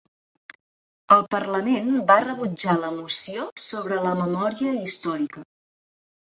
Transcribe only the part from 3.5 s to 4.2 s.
sobre la